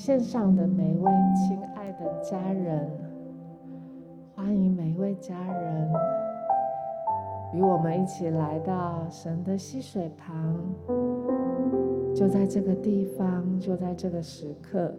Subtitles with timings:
[0.00, 2.90] 线上的每一位亲爱的家人，
[4.34, 5.92] 欢迎每一位家人
[7.52, 10.58] 与我们一起来到神的溪水旁，
[12.14, 14.94] 就在这个地方，就在这个时刻，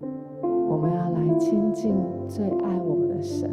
[0.00, 1.94] 我们要来亲近
[2.26, 3.48] 最爱我们的神，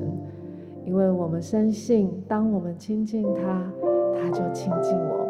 [0.84, 3.72] 因为我们深信，当我们亲近他，
[4.16, 5.27] 他就亲近我。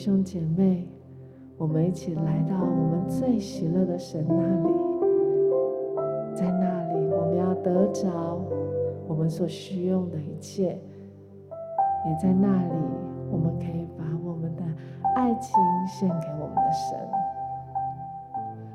[0.00, 0.88] 弟兄姐妹，
[1.58, 4.74] 我们一起来到我们最喜乐的神那里。
[6.34, 8.08] 在那里，我们要得着
[9.06, 10.68] 我们所需用的一切；
[12.06, 12.72] 也在那里，
[13.30, 14.62] 我们可以把我们的
[15.16, 15.52] 爱情
[15.86, 16.98] 献给我们的神。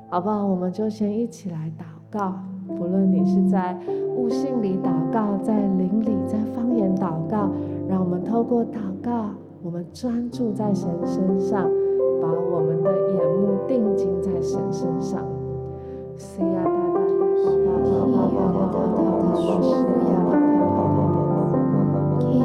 [0.07, 0.45] 好不好？
[0.45, 2.35] 我们就先一起来祷告，
[2.67, 3.75] 不论你是在
[4.15, 7.49] 悟性里祷告，在灵里，在方言祷告，
[7.89, 9.31] 让我们透过祷告。
[9.65, 11.67] 我们专注在神身上，
[12.21, 15.25] 把我们的眼目定睛在神身上。
[16.15, 19.73] 升呀哒哒哒哒哒，提呀哒哒哒哒，数
[20.05, 21.17] 呀哒哒哒
[22.21, 22.37] 哒，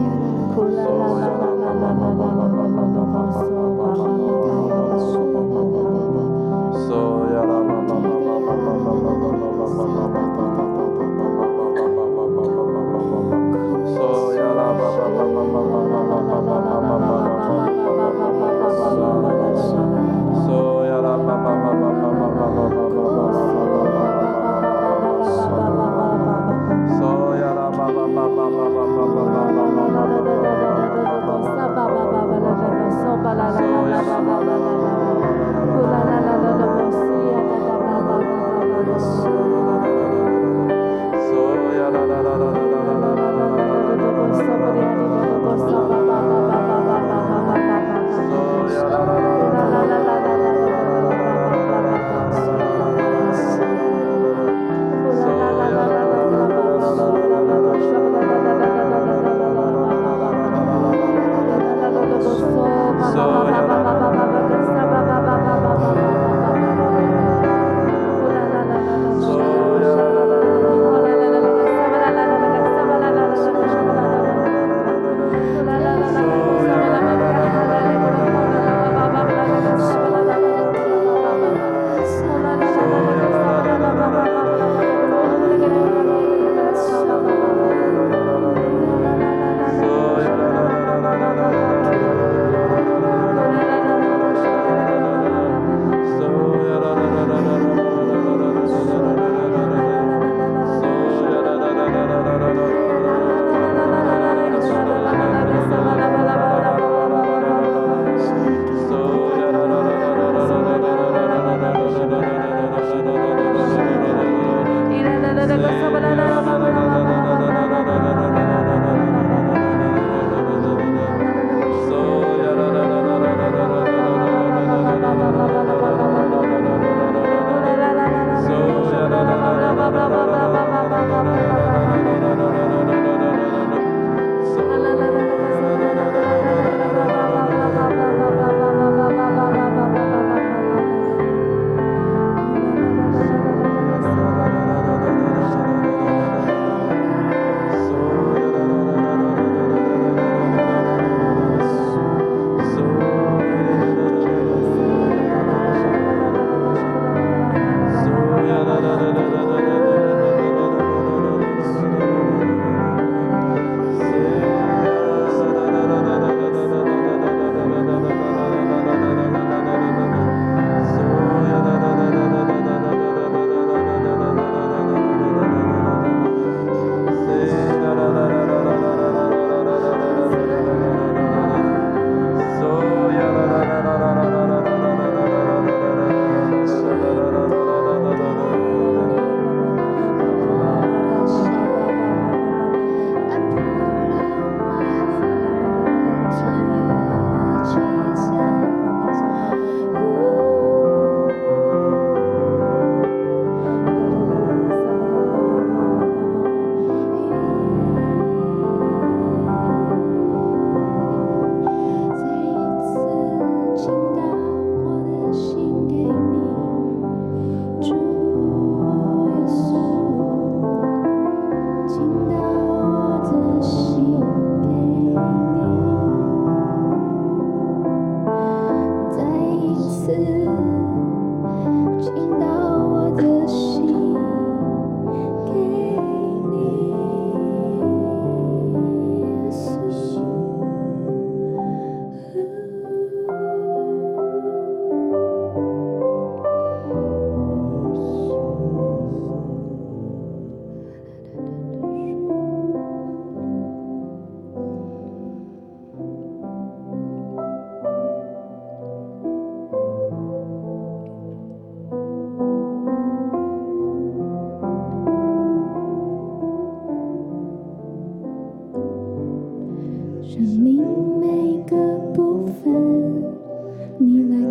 [0.54, 2.48] 苦啦啦啦啦啦啦啦啦啦
[4.16, 4.29] 啦。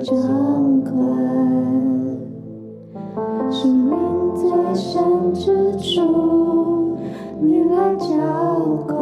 [0.02, 0.16] 掌
[0.82, 0.94] 管，
[3.52, 3.98] 心灵
[4.34, 6.96] 最深之处，
[7.42, 8.06] 你来浇
[8.88, 8.99] 灌，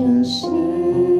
[0.00, 1.19] 相信。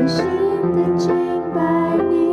[0.00, 0.24] 真心
[0.74, 1.10] 的敬
[1.54, 2.29] 拜你。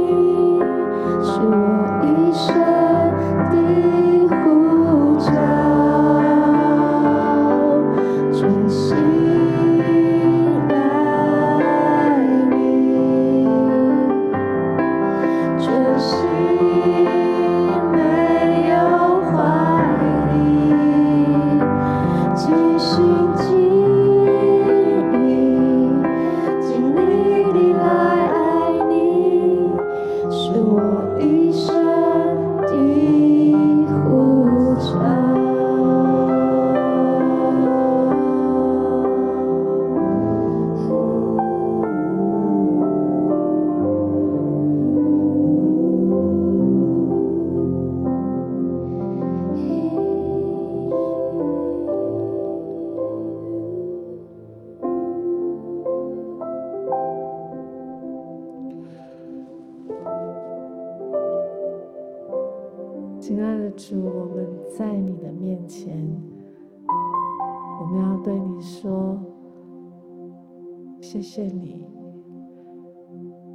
[71.09, 71.85] 谢谢你，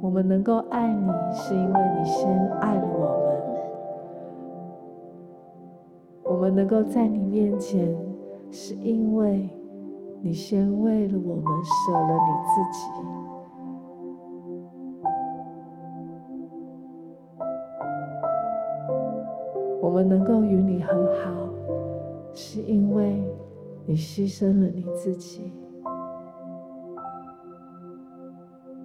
[0.01, 3.31] 我们能够爱你，是因为你先爱了我们。
[6.23, 7.95] 我们能够在你面前，
[8.49, 9.47] 是因为
[10.23, 12.89] 你先为了我们舍了你自己。
[19.79, 21.29] 我们能够与你很好，
[22.33, 23.23] 是因为
[23.85, 25.53] 你牺牲了你自己。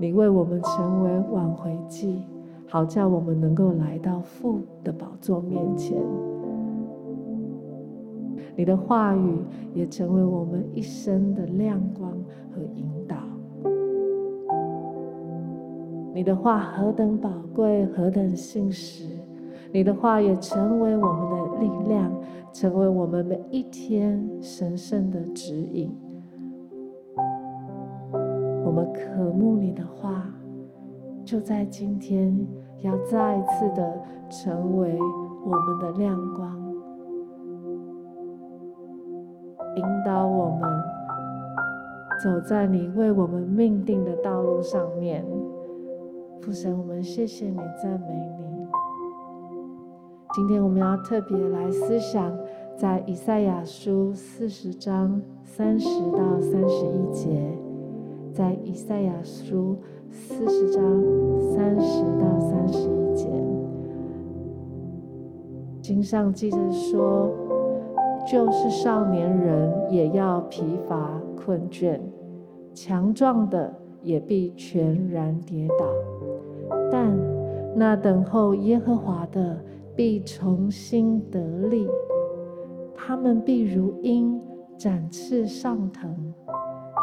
[0.01, 2.23] 你为我们成为挽回祭，
[2.69, 6.01] 好叫我们能够来到父的宝座面前。
[8.55, 9.39] 你的话语
[9.75, 12.13] 也成为我们一生的亮光
[12.53, 13.17] 和引导。
[16.15, 19.05] 你的话何等宝贵，何等信实，
[19.73, 22.13] 你的话也成为我们的力量，
[22.53, 25.93] 成为我们每一天神圣的指引。
[28.69, 30.27] 我们渴慕你的话，
[31.25, 32.39] 就在今天，
[32.83, 33.99] 要再一次的
[34.29, 34.95] 成为
[35.43, 36.55] 我们的亮光，
[39.75, 40.61] 引导我们
[42.23, 45.25] 走在你为我们命定的道路上面。
[46.43, 48.69] 父神，我们谢谢你，赞美你。
[50.35, 52.37] 今天我们要特别来思想，
[52.77, 57.59] 在以赛亚书四十章三十到三十一节，
[58.39, 59.77] 在以赛亚书
[60.09, 60.81] 四十章
[61.51, 63.29] 三十到三十一节，
[65.83, 67.35] 经上记着说，
[68.31, 71.99] 就是少年人也要疲乏困倦，
[72.73, 73.75] 强壮的
[74.05, 75.85] 也必全然跌倒。
[76.93, 77.19] 但
[77.75, 79.59] 那等候耶和华的
[79.97, 81.89] 必重新得力，
[82.95, 84.41] 他们必如鹰
[84.77, 86.33] 展翅上腾，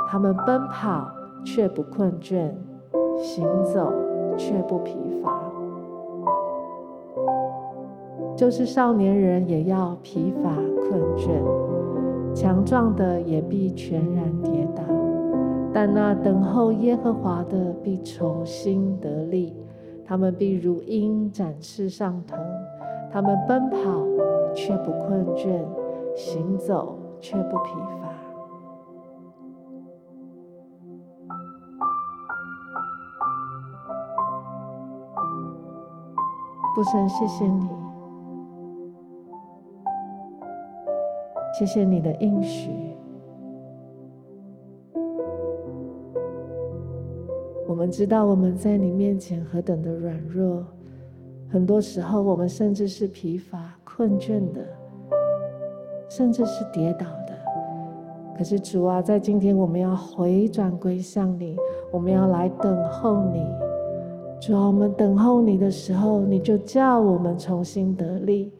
[0.07, 1.11] 他们奔跑
[1.45, 2.51] 却不困倦，
[3.17, 3.93] 行走
[4.35, 5.31] 却不疲乏。
[8.35, 10.49] 就是少年人也要疲乏
[10.81, 11.29] 困倦，
[12.33, 14.83] 强壮的也必全然跌倒，
[15.71, 19.55] 但那等候耶和华的必重新得力。
[20.07, 22.37] 他们必如鹰展翅上腾，
[23.11, 23.77] 他们奔跑
[24.53, 25.61] 却不困倦，
[26.15, 28.14] 行走却不疲乏。
[36.75, 37.69] 父神，谢谢你，
[41.57, 42.69] 谢谢你的应许。
[47.65, 50.65] 我们知道我们在你面前何等的软弱，
[51.49, 54.61] 很多时候我们甚至是疲乏困倦的，
[56.09, 57.33] 甚至是跌倒的。
[58.37, 61.55] 可是主啊，在今天我们要回转归向你，
[61.93, 63.47] 我们要来等候你。
[64.41, 68.51] 主啊，我们等候你的时候，你就叫我们重新得力。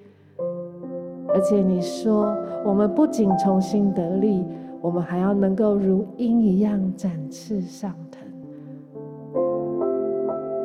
[1.28, 2.36] 而且你说，
[2.66, 4.44] 我们不仅重新得力，
[4.82, 8.22] 我们还要能够如鹰一样展翅上腾。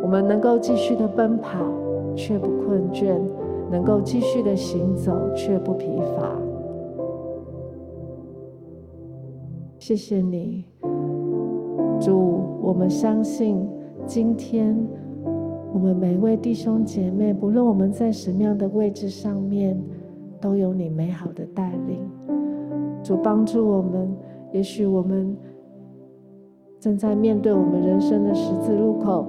[0.02, 1.58] 我们能够继续的奔跑，
[2.14, 3.18] 却不困倦；
[3.70, 6.34] 能够继续的行走，却不疲乏。
[9.78, 10.64] 谢谢你，
[12.00, 12.40] 主。
[12.62, 13.68] 我们相信，
[14.12, 14.76] 今天
[15.72, 19.80] 我们每一位弟兄姐妹，不论我们在什么样的位置上面，
[20.40, 22.00] 都有你美好的带领。
[23.04, 24.12] 主帮助我们，
[24.50, 25.36] 也许我们
[26.80, 29.28] 正在面对我们人生的十字路口。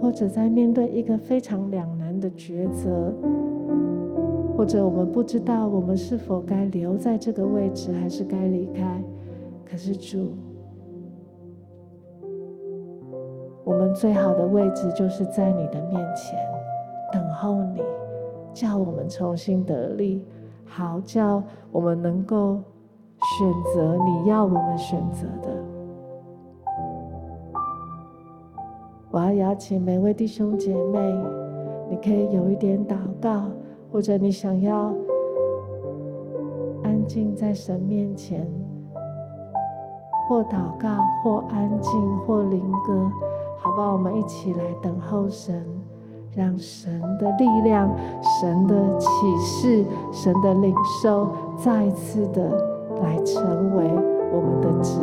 [0.00, 3.12] 或者在面对一个非常两难的抉择，
[4.56, 9.02] 或者我们不知道我们是否该留在这个位置，还是该离开。
[9.64, 10.30] 可是主，
[13.64, 16.36] 我们最好的位置就是在你的面前，
[17.12, 17.80] 等候你，
[18.52, 20.24] 叫我们重新得力，
[20.64, 22.58] 好叫我们能够
[23.38, 25.50] 选择你要我们选择的。
[29.12, 30.98] 我要邀请每位弟兄姐妹，
[31.88, 33.44] 你可以有一点祷告，
[33.92, 34.92] 或者你想要
[36.82, 38.50] 安静在神面前，
[40.28, 40.88] 或祷告，
[41.22, 43.12] 或安静，或灵歌，
[43.62, 43.92] 好吧？
[43.92, 45.64] 我们一起来等候神，
[46.34, 47.88] 让神的力量、
[48.40, 49.06] 神的启
[49.38, 52.50] 示、神的领受，再一次的
[53.00, 53.84] 来成为
[54.32, 55.00] 我们的指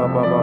[0.00, 0.39] ba ba ba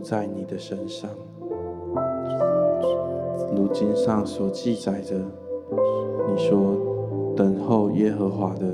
[0.00, 1.10] 在你的身上。
[3.54, 5.16] 如经上所记载着，
[6.28, 6.76] 你说
[7.36, 8.64] 等候耶和华的，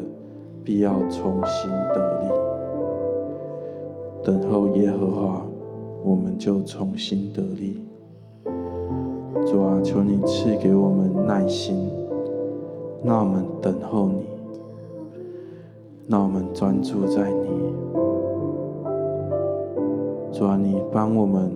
[0.63, 2.29] 必要重新得力。
[4.23, 5.47] 等候耶和华，
[6.05, 7.81] 我们就重新得力。
[9.47, 11.89] 主啊，求你赐给我们耐心，
[13.05, 14.27] 让我们等候你，
[16.09, 17.56] 让我们专注在你。
[20.37, 21.51] 主啊，你帮我们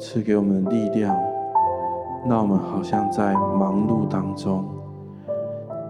[0.00, 1.16] 赐给我们力量，
[2.28, 4.64] 让我们好像在忙碌当中，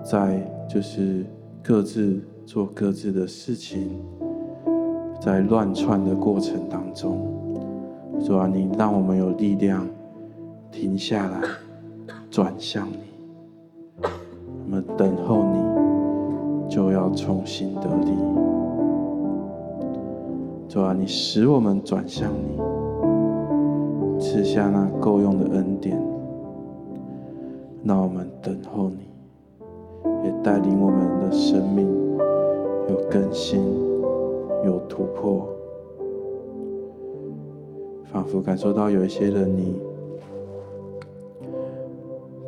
[0.04, 0.38] 在
[0.68, 1.24] 就是
[1.62, 4.02] 各自做各自的事情，
[5.18, 7.18] 在乱窜的过程当中，
[8.22, 9.86] 主啊，你让我们有力量
[10.70, 11.40] 停下来，
[12.30, 12.98] 转向你，
[14.02, 18.43] 我们等候你，就要重新得力。
[20.74, 22.58] 主啊，你使我们转向你，
[24.18, 25.96] 赐下那够用的恩典，
[27.84, 29.06] 让我们等候你，
[30.24, 31.86] 也带领我们的生命
[32.88, 33.62] 有更新、
[34.64, 35.48] 有突破。
[38.06, 39.80] 仿佛感受到有一些人，你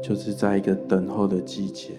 [0.03, 1.93] 就是在一个等候的季节，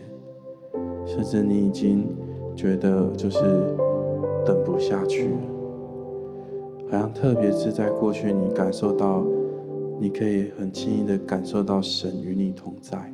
[1.06, 2.06] 甚至你已经
[2.54, 3.40] 觉得就是
[4.46, 5.38] 等不下去了。
[6.89, 9.26] 好像特别是在过去，你感受到，
[10.00, 13.12] 你可以很轻易的感受到神与你同在，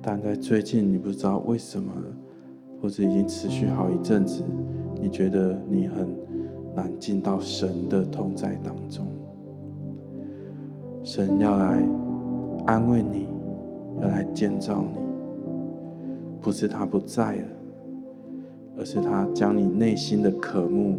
[0.00, 1.90] 但在最近，你不知道为什么，
[2.80, 4.44] 或者已经持续好一阵子，
[5.00, 6.08] 你觉得你很
[6.76, 9.04] 难进到神的同在当中。
[11.02, 11.82] 神要来
[12.66, 13.26] 安慰你，
[14.00, 15.00] 要来建造你，
[16.40, 17.48] 不是他不在了，
[18.78, 20.96] 而是他将你内心的渴慕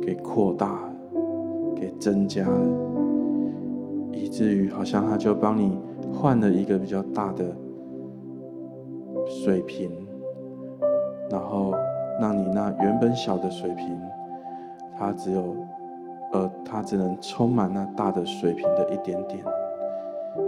[0.00, 0.95] 给扩大了。
[1.76, 2.68] 给增加了，
[4.12, 5.78] 以至于好像他就帮你
[6.12, 7.44] 换了一个比较大的
[9.26, 9.90] 水瓶，
[11.30, 11.74] 然后
[12.20, 13.96] 让你那原本小的水瓶，
[14.98, 15.54] 它只有，
[16.32, 19.44] 呃，它只能充满那大的水瓶的一点点，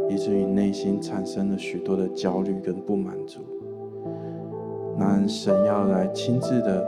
[0.09, 3.41] 以至于内心产生了许多的焦虑跟不满足。
[4.97, 6.85] 那神要来亲自的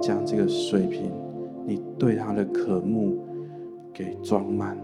[0.00, 1.12] 将这个水瓶，
[1.66, 3.18] 你对他的渴慕。
[3.92, 4.76] 给装满，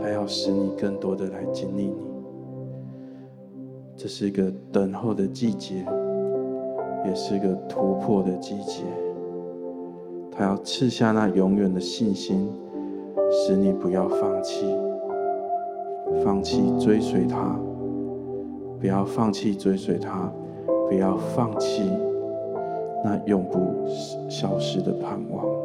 [0.00, 2.12] 他要使你更多的来经历你。
[3.96, 5.84] 这是一个等候的季节，
[7.06, 8.82] 也是个突破的季节。
[10.30, 12.50] 他要赐下那永远的信心，
[13.30, 14.66] 使你不要放弃，
[16.24, 17.58] 放弃追随他，
[18.80, 20.32] 不要放弃追随他，
[20.88, 21.82] 不要放弃
[23.04, 23.86] 那永不
[24.28, 25.61] 消失的盼望。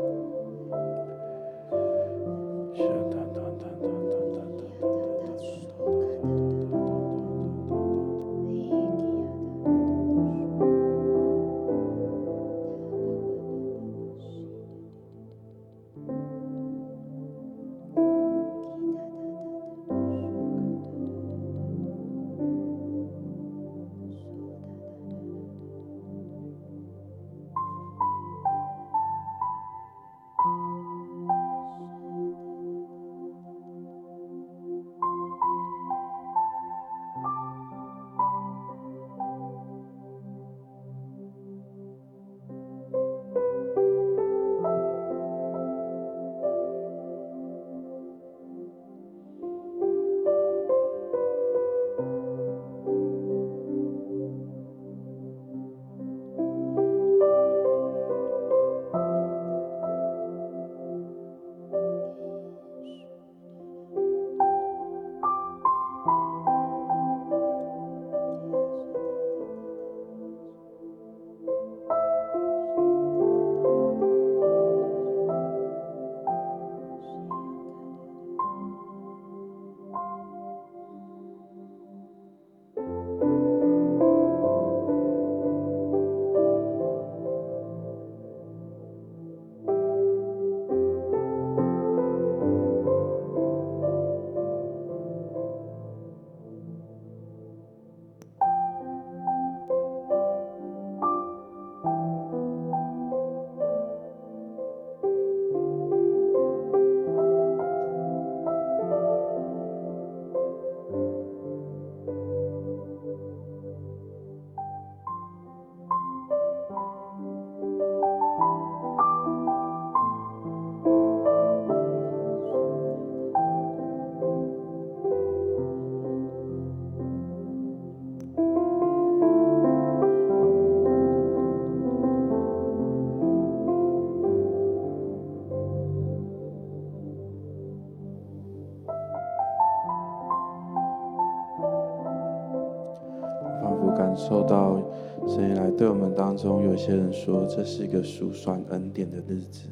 [146.78, 149.68] 些人说这是一个数算恩典的日子。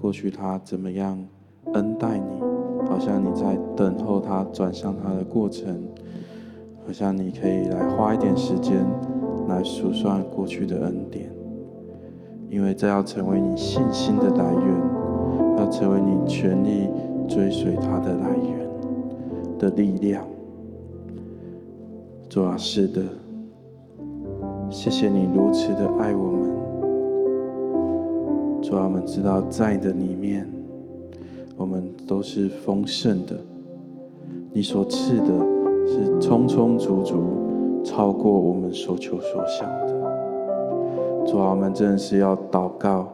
[0.00, 1.22] 过去他怎么样
[1.74, 2.40] 恩待你，
[2.88, 5.86] 好像你在等候他转向他的过程，
[6.86, 8.84] 好像你可以来花一点时间
[9.48, 11.30] 来数算过去的恩典，
[12.50, 16.88] 因为这要成为你信心的来源，要成为你全力
[17.28, 18.68] 追随他的来源
[19.58, 20.26] 的力量。
[22.28, 23.02] 主啊，是的，
[24.82, 26.42] 谢谢你如此的爱我们。
[28.60, 30.44] 主啊，我们知道在你的里面，
[31.56, 33.36] 我们都是丰盛的。
[34.52, 35.26] 你所赐的
[35.86, 37.22] 是充充足足，
[37.84, 39.86] 超过我们所求所想的。
[41.26, 43.06] 主啊，我们真的是要祷告，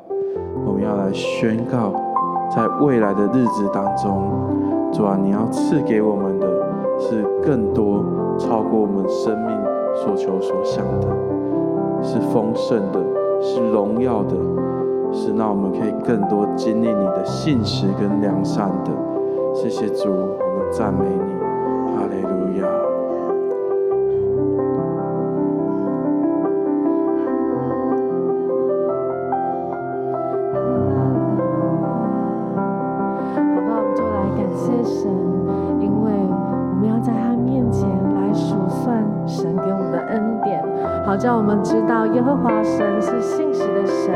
[0.66, 1.92] 我们要来宣告，
[2.50, 4.26] 在未来的日子当中，
[4.90, 6.48] 主啊，你要赐给我们的
[6.98, 8.02] 是更多。
[8.38, 9.54] 超过我们生命
[9.96, 11.09] 所求所想的，
[12.02, 13.00] 是丰盛的，
[13.42, 14.37] 是荣耀的，
[15.12, 18.90] 是让我们可以更多经历你的信实跟良善的。
[19.54, 21.38] 谢谢主，我们赞美你，
[42.18, 44.12] 耶和华神是信实的神，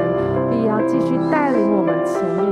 [0.50, 2.51] 必要继续带领我们前面。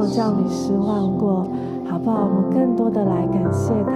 [0.00, 1.44] 有叫你失望过，
[1.84, 2.24] 好不好？
[2.24, 3.92] 我们更多的来感谢他，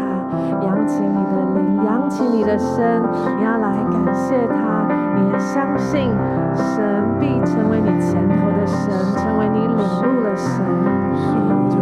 [0.61, 3.01] 扬起你的灵，扬起你的身，
[3.39, 4.85] 你要来感谢他，
[5.17, 6.13] 你也相信
[6.53, 6.85] 神
[7.19, 10.61] 必成为你前头的神，成为你领路的神。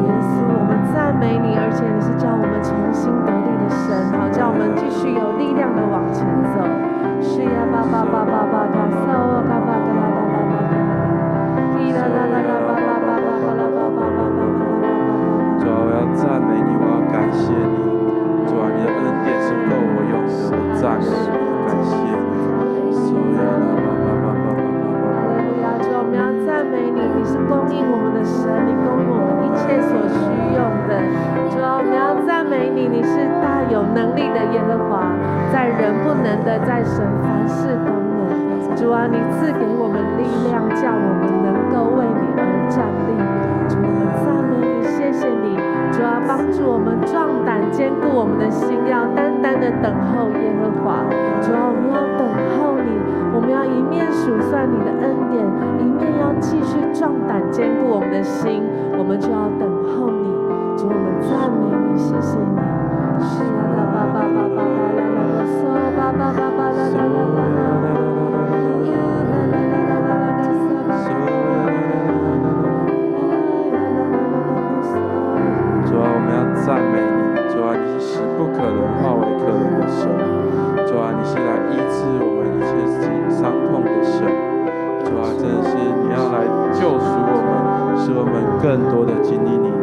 [0.07, 6.23] 耶稣，我们赞美你，而且你是叫我们重新得力的神，好叫我们继续有力量的往前
[6.55, 6.63] 走。
[7.21, 8.82] 是呀，爸爸，爸爸，爸爸。
[46.33, 51.05] 帮助我们壮胆兼顾我们的心要单单的等候耶和华。
[51.43, 52.89] 主要我们要等候你
[53.35, 55.45] 我们要一面数算你的恩典
[55.79, 58.63] 一面要继续壮胆兼顾我们的心
[58.97, 60.32] 我们就要等候你。
[86.83, 89.82] 救赎我们，使我们更多的经历你。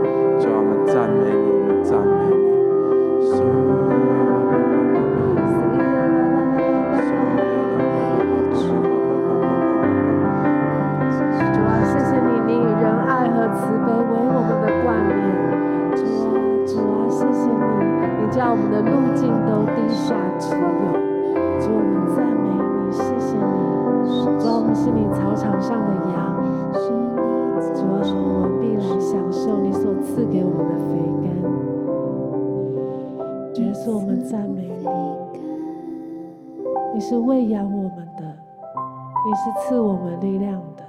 [28.15, 31.27] 我们必来享受你所赐给我们的肥甘。
[33.55, 34.85] 耶稣，我们赞美你，
[36.93, 38.23] 你是喂养我们的，
[39.25, 40.83] 你是赐我们力量的。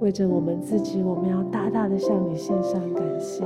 [0.00, 3.42] 为着我们自己，我们要大大的向你献上感谢。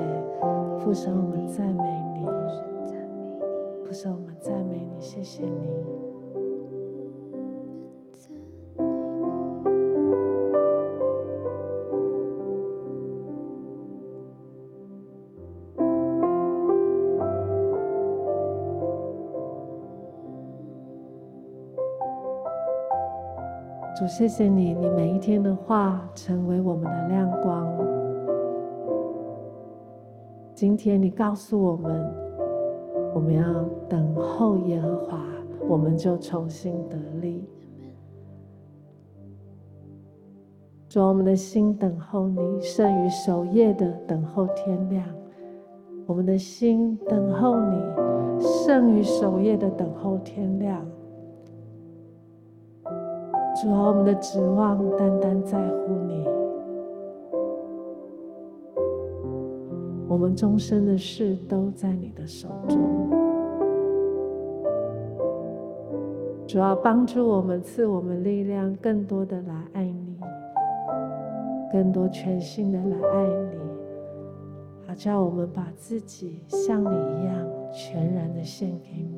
[0.78, 2.26] 父神，我们赞美你；
[3.84, 6.07] 父神，我们赞美你，谢谢你。
[24.08, 27.68] 谢谢你，你每一天的话成为我们的亮光。
[30.54, 32.10] 今天你告诉我们，
[33.14, 33.44] 我们要
[33.86, 35.22] 等候耶和华，
[35.68, 37.44] 我们就重新得力。
[40.88, 45.04] 主，我们的心等候你，胜于守夜的等候天亮。
[46.06, 47.76] 我们的心等候你，
[48.40, 50.82] 胜于守夜的等候天亮。
[53.60, 56.24] 主啊，我们的指望单单在乎你，
[60.06, 62.78] 我们终身的事都在你的手中。
[66.46, 70.16] 主要，帮助我们，赐我们力量，更多的来爱你，
[71.72, 73.58] 更多全心的来爱你，
[74.86, 77.34] 好叫我们把自己像你一样
[77.72, 79.17] 全然的献给你。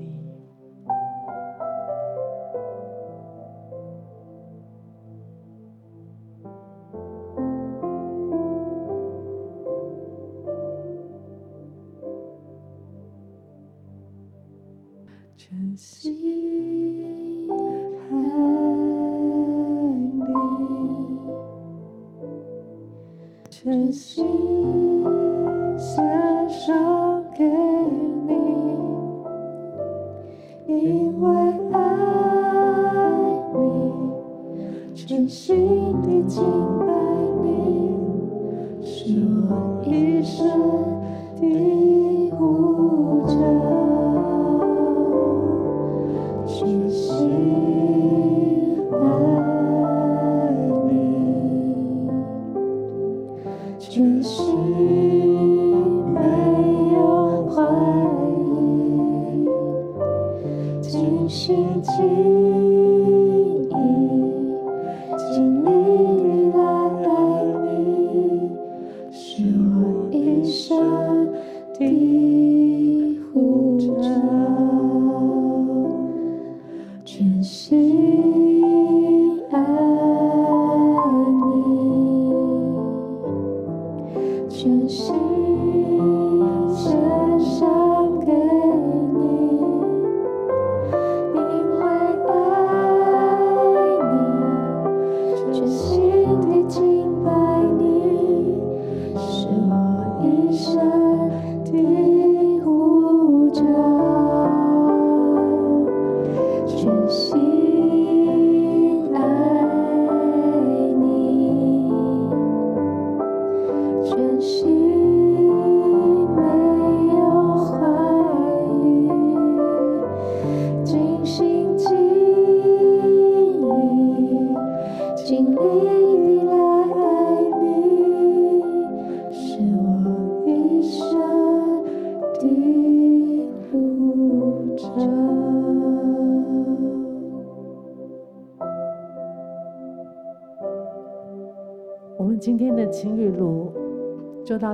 [114.41, 114.80] 心。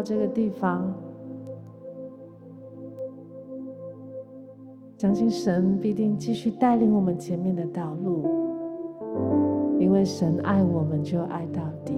[0.06, 0.94] 这个地方，
[4.96, 8.24] 相信神必定继续带领我们前面的道路，
[9.80, 11.94] 因为神爱我们就爱到底。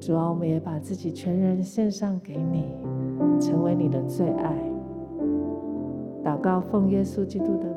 [0.00, 2.64] 主啊，我们也把自己全人献上给你，
[3.38, 4.56] 成为你的最爱。
[6.24, 7.68] 祷告，奉耶稣基督的，